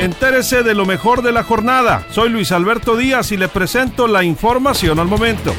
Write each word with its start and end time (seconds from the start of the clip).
Entérese 0.00 0.64
de 0.64 0.74
lo 0.74 0.86
mejor 0.86 1.22
de 1.22 1.30
la 1.30 1.44
jornada. 1.44 2.04
Soy 2.10 2.28
Luis 2.28 2.50
Alberto 2.50 2.96
Díaz 2.96 3.30
y 3.30 3.36
le 3.36 3.48
presento 3.48 4.08
la 4.08 4.24
información 4.24 4.98
al 4.98 5.06
momento. 5.06 5.54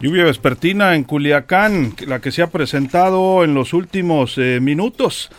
Lluvia 0.00 0.24
vespertina 0.24 0.94
en 0.94 1.04
Culiacán, 1.04 1.94
la 2.06 2.20
que 2.20 2.32
se 2.32 2.42
ha 2.42 2.48
presentado 2.48 3.44
en 3.44 3.54
los 3.54 3.74
últimos 3.74 4.38
eh, 4.38 4.60
minutos. 4.60 5.30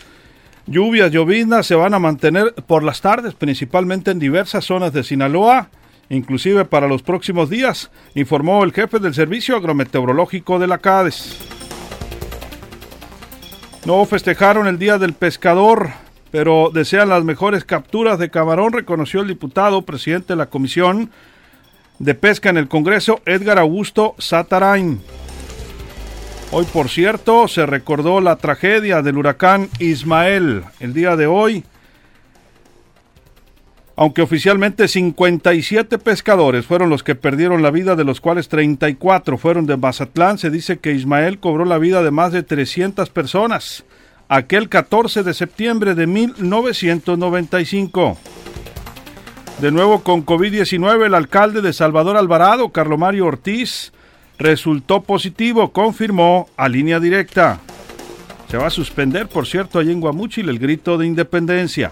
Lluvias, 0.67 1.11
lloviznas 1.11 1.65
se 1.65 1.75
van 1.75 1.95
a 1.95 1.99
mantener 1.99 2.53
por 2.67 2.83
las 2.83 3.01
tardes, 3.01 3.33
principalmente 3.33 4.11
en 4.11 4.19
diversas 4.19 4.65
zonas 4.65 4.93
de 4.93 5.03
Sinaloa, 5.03 5.69
inclusive 6.09 6.63
para 6.63 6.87
los 6.87 7.01
próximos 7.01 7.49
días, 7.49 7.89
informó 8.13 8.63
el 8.63 8.71
jefe 8.71 8.99
del 8.99 9.15
Servicio 9.15 9.55
Agrometeorológico 9.55 10.59
de 10.59 10.67
la 10.67 10.77
CADES. 10.77 11.37
No 13.85 14.05
festejaron 14.05 14.67
el 14.67 14.77
Día 14.77 14.97
del 14.97 15.13
Pescador, 15.13 15.89
pero 16.37 16.69
desean 16.71 17.09
las 17.09 17.23
mejores 17.23 17.65
capturas 17.65 18.19
de 18.19 18.29
camarón, 18.29 18.71
reconoció 18.71 19.21
el 19.21 19.27
diputado, 19.27 19.81
presidente 19.81 20.33
de 20.33 20.37
la 20.37 20.45
Comisión 20.45 21.09
de 21.97 22.13
Pesca 22.13 22.51
en 22.51 22.57
el 22.57 22.67
Congreso, 22.67 23.21
Edgar 23.25 23.57
Augusto 23.57 24.13
Satarain. 24.19 25.01
Hoy, 26.51 26.65
por 26.71 26.89
cierto, 26.89 27.47
se 27.47 27.65
recordó 27.65 28.21
la 28.21 28.35
tragedia 28.35 29.01
del 29.01 29.17
huracán 29.17 29.67
Ismael. 29.79 30.63
El 30.79 30.93
día 30.93 31.15
de 31.15 31.25
hoy, 31.25 31.63
aunque 33.95 34.21
oficialmente 34.21 34.87
57 34.87 35.97
pescadores 35.97 36.67
fueron 36.67 36.91
los 36.91 37.01
que 37.01 37.15
perdieron 37.15 37.63
la 37.63 37.71
vida, 37.71 37.95
de 37.95 38.03
los 38.03 38.21
cuales 38.21 38.47
34 38.47 39.39
fueron 39.39 39.65
de 39.65 39.75
Mazatlán, 39.75 40.37
se 40.37 40.51
dice 40.51 40.77
que 40.77 40.91
Ismael 40.91 41.39
cobró 41.39 41.65
la 41.65 41.79
vida 41.79 42.03
de 42.03 42.11
más 42.11 42.31
de 42.31 42.43
300 42.43 43.09
personas 43.09 43.85
aquel 44.29 44.69
14 44.69 45.23
de 45.23 45.33
septiembre 45.33 45.95
de 45.95 46.07
1995. 46.07 48.17
De 49.59 49.71
nuevo 49.71 50.03
con 50.03 50.25
COVID-19, 50.25 51.05
el 51.05 51.15
alcalde 51.15 51.61
de 51.61 51.73
Salvador 51.73 52.17
Alvarado, 52.17 52.69
Carlomario 52.69 53.25
Ortiz, 53.25 53.91
resultó 54.37 55.01
positivo, 55.01 55.71
confirmó 55.71 56.47
a 56.57 56.69
línea 56.69 56.99
directa. 56.99 57.59
Se 58.49 58.57
va 58.57 58.67
a 58.67 58.71
suspender, 58.71 59.27
por 59.27 59.47
cierto, 59.47 59.79
allí 59.79 59.91
en 59.91 59.99
Guamúchil 59.99 60.47
el 60.49 60.59
grito 60.59 60.97
de 60.97 61.07
independencia. 61.07 61.91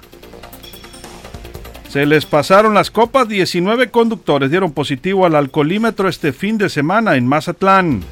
Se 1.89 2.05
les 2.05 2.25
pasaron 2.25 2.73
las 2.73 2.91
copas, 2.91 3.27
19 3.27 3.89
conductores 3.89 4.51
dieron 4.51 4.73
positivo 4.73 5.25
al 5.25 5.35
alcoholímetro 5.35 6.09
este 6.09 6.33
fin 6.33 6.57
de 6.57 6.69
semana 6.69 7.15
en 7.15 7.25
Mazatlán. 7.25 8.03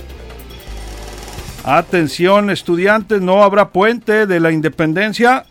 Atención 1.64 2.50
estudiantes, 2.50 3.22
no 3.22 3.42
habrá 3.42 3.70
puente 3.70 4.28
de 4.28 4.40
la 4.42 4.52
independencia. 4.52 5.46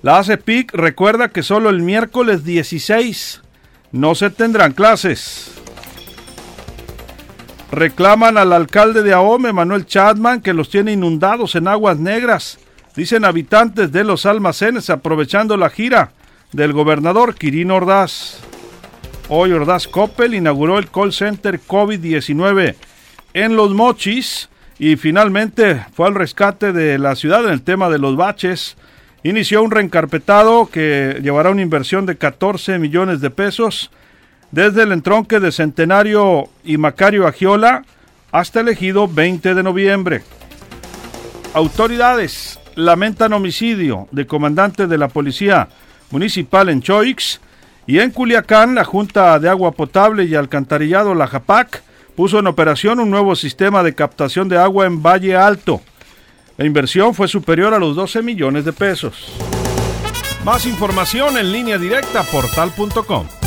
La 0.00 0.18
ACEPIC 0.18 0.72
recuerda 0.72 1.28
que 1.28 1.42
solo 1.42 1.68
el 1.68 1.82
miércoles 1.82 2.42
16 2.42 3.42
no 3.92 4.14
se 4.14 4.30
tendrán 4.30 4.72
clases. 4.72 5.52
Reclaman 7.70 8.38
al 8.38 8.54
alcalde 8.54 9.02
de 9.02 9.12
Ahome, 9.12 9.52
Manuel 9.52 9.84
Chadman, 9.84 10.40
que 10.40 10.54
los 10.54 10.70
tiene 10.70 10.92
inundados 10.92 11.54
en 11.54 11.68
aguas 11.68 11.98
negras. 11.98 12.58
Dicen 12.96 13.26
habitantes 13.26 13.92
de 13.92 14.04
los 14.04 14.24
almacenes 14.24 14.88
aprovechando 14.88 15.58
la 15.58 15.68
gira 15.68 16.12
del 16.52 16.72
gobernador 16.72 17.34
Quirino 17.34 17.76
Ordaz. 17.76 18.38
Hoy 19.28 19.52
Ordaz 19.52 19.86
Coppel 19.86 20.34
inauguró 20.34 20.78
el 20.78 20.90
call 20.90 21.12
center 21.12 21.60
COVID-19 21.60 22.74
en 23.34 23.54
Los 23.54 23.74
Mochis 23.74 24.48
y 24.78 24.96
finalmente 24.96 25.84
fue 25.92 26.06
al 26.06 26.14
rescate 26.14 26.72
de 26.72 26.98
la 26.98 27.16
ciudad 27.16 27.44
en 27.44 27.50
el 27.50 27.62
tema 27.62 27.88
de 27.88 27.98
los 27.98 28.16
baches. 28.16 28.76
Inició 29.24 29.62
un 29.62 29.72
reencarpetado 29.72 30.66
que 30.66 31.18
llevará 31.22 31.50
una 31.50 31.62
inversión 31.62 32.06
de 32.06 32.16
14 32.16 32.78
millones 32.78 33.20
de 33.20 33.30
pesos 33.30 33.90
desde 34.52 34.84
el 34.84 34.92
entronque 34.92 35.40
de 35.40 35.52
Centenario 35.52 36.48
y 36.64 36.78
Macario 36.78 37.26
Agiola 37.26 37.84
hasta 38.30 38.60
el 38.60 38.68
ejido 38.68 39.08
20 39.08 39.54
de 39.54 39.62
noviembre. 39.62 40.22
Autoridades 41.54 42.60
lamentan 42.76 43.32
homicidio 43.32 44.06
de 44.12 44.26
comandante 44.26 44.86
de 44.86 44.98
la 44.98 45.08
Policía 45.08 45.68
Municipal 46.10 46.68
en 46.68 46.80
Choix 46.80 47.40
y 47.86 47.98
en 47.98 48.10
Culiacán 48.10 48.76
la 48.76 48.84
Junta 48.84 49.38
de 49.40 49.48
Agua 49.48 49.72
Potable 49.72 50.24
y 50.24 50.36
Alcantarillado 50.36 51.14
La 51.14 51.26
Japac 51.26 51.82
puso 52.18 52.40
en 52.40 52.48
operación 52.48 52.98
un 52.98 53.10
nuevo 53.10 53.36
sistema 53.36 53.84
de 53.84 53.94
captación 53.94 54.48
de 54.48 54.58
agua 54.58 54.86
en 54.86 55.00
Valle 55.04 55.36
Alto. 55.36 55.80
La 56.56 56.64
inversión 56.64 57.14
fue 57.14 57.28
superior 57.28 57.72
a 57.74 57.78
los 57.78 57.94
12 57.94 58.22
millones 58.22 58.64
de 58.64 58.72
pesos. 58.72 59.36
Más 60.44 60.66
información 60.66 61.38
en 61.38 61.52
línea 61.52 61.78
directa 61.78 62.24
portal.com. 62.24 63.37